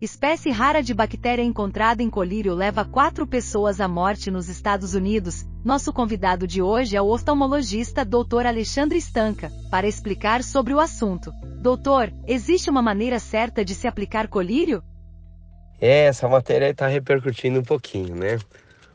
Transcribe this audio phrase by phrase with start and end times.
[0.00, 5.44] Espécie rara de bactéria encontrada em colírio leva quatro pessoas à morte nos Estados Unidos.
[5.62, 8.46] Nosso convidado de hoje é o oftalmologista Dr.
[8.46, 11.30] Alexandre Stanca, para explicar sobre o assunto.
[11.60, 14.82] Doutor, existe uma maneira certa de se aplicar colírio?
[15.78, 18.38] É, essa matéria está repercutindo um pouquinho, né?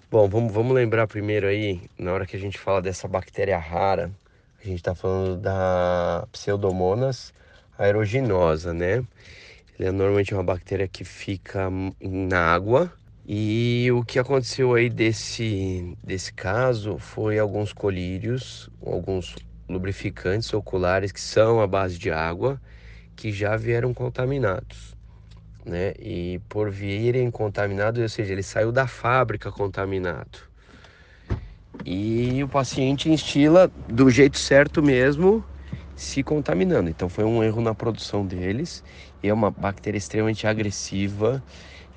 [0.09, 4.09] Bom, vamos, vamos lembrar primeiro aí, na hora que a gente fala dessa bactéria rara,
[4.59, 7.31] a gente está falando da Pseudomonas
[7.77, 9.03] aeruginosa, né?
[9.77, 11.69] Ele é normalmente uma bactéria que fica
[12.01, 12.91] na água.
[13.27, 19.35] E o que aconteceu aí desse, desse caso foi alguns colírios, alguns
[19.67, 22.61] lubrificantes oculares que são à base de água,
[23.15, 24.95] que já vieram contaminados.
[25.65, 25.93] Né?
[25.99, 30.39] E por virem contaminados, ou seja, ele saiu da fábrica contaminado.
[31.83, 35.43] E o paciente instila do jeito certo mesmo,
[35.95, 36.89] se contaminando.
[36.89, 38.83] Então foi um erro na produção deles.
[39.23, 41.43] E é uma bactéria extremamente agressiva.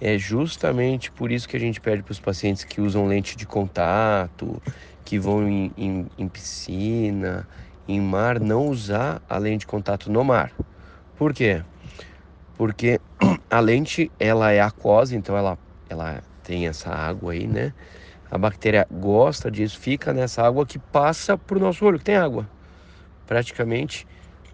[0.01, 3.45] É justamente por isso que a gente pede para os pacientes que usam lente de
[3.45, 4.63] contato,
[5.05, 7.49] que vão em, em, em, piscina,
[7.89, 10.53] em mar, não usar a lente de contato no mar.
[11.17, 11.63] Por quê?
[12.57, 13.01] Porque
[13.51, 17.75] a lente ela é aquosa, então ela, ela tem essa água aí, né?
[18.31, 22.17] A bactéria gosta disso, fica nessa água que passa para o nosso olho, que tem
[22.17, 22.49] água
[23.29, 24.07] praticamente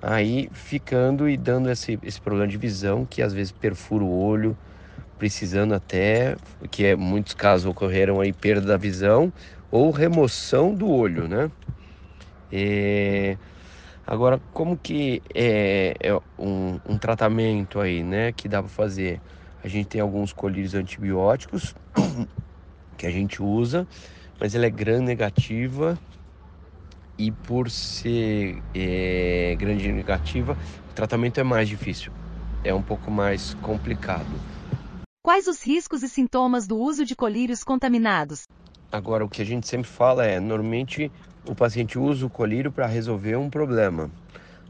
[0.03, 4.55] aí ficando e dando esse, esse problema de visão que às vezes perfura o olho,
[5.17, 6.37] precisando até,
[6.71, 9.33] que é, muitos casos ocorreram aí perda da visão
[9.71, 11.51] ou remoção do olho, né?
[12.53, 13.39] É,
[14.07, 19.21] agora, como que é, é um, um, tratamento aí, né, que dá para fazer?
[19.63, 21.75] A gente tem alguns colírios antibióticos
[22.99, 23.87] que a gente usa,
[24.39, 25.99] mas ela é gram negativa
[27.19, 30.57] e por ser é, grande negativa,
[30.91, 32.13] o tratamento é mais difícil,
[32.63, 34.41] é um pouco mais complicado.
[35.23, 38.43] Quais os riscos e sintomas do uso de colírios contaminados?
[38.93, 41.11] Agora, o que a gente sempre fala é, normalmente
[41.49, 44.11] o paciente usa o colírio para resolver um problema.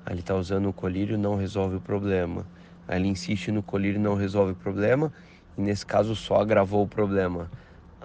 [0.04, 2.46] Aí ele está usando o colírio, não resolve o problema.
[2.86, 5.12] Aí ele insiste no colírio, não resolve o problema.
[5.56, 7.50] E nesse caso só agravou o problema.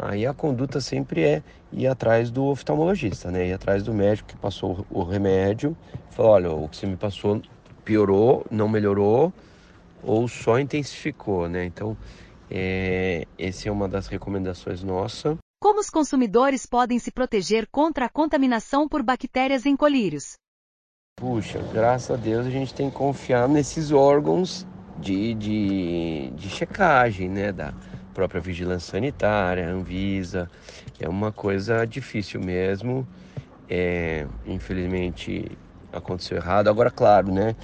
[0.01, 1.43] Aí a conduta sempre é
[1.73, 3.47] ir atrás do oftalmologista, né?
[3.47, 5.75] Ir atrás do médico que passou o remédio,
[6.11, 7.41] falar, olha, o que você me passou
[7.83, 9.33] piorou, não melhorou
[10.01, 11.65] ou só intensificou, né?
[11.65, 11.97] Então,
[12.49, 15.37] é, essa é uma das recomendações nossa.
[15.61, 20.35] Como os consumidores podem se proteger contra a contaminação por bactérias em colírios?
[21.19, 24.65] Puxa, graças a Deus a gente tem que confiar nesses órgãos
[24.97, 27.51] de, de, de checagem, né?
[27.51, 27.73] Da,
[28.19, 30.49] própria vigilância sanitária, Anvisa.
[30.99, 33.07] É uma coisa difícil mesmo.
[33.69, 35.49] É, infelizmente
[35.93, 36.67] aconteceu errado.
[36.67, 37.55] Agora, claro, né?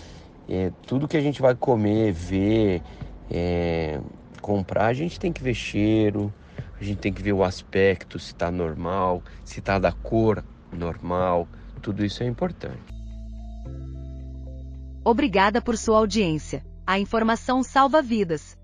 [0.48, 2.82] É, tudo que a gente vai comer, ver,
[3.30, 4.00] é,
[4.42, 6.34] comprar, a gente tem que ver cheiro,
[6.80, 11.48] a gente tem que ver o aspecto, se está normal, se está da cor normal.
[11.82, 12.96] Tudo isso é importante.
[15.04, 16.64] Obrigada por sua audiência.
[16.88, 18.58] A informação salva vidas.